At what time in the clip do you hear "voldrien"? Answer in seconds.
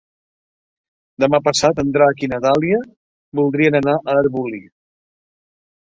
3.41-3.81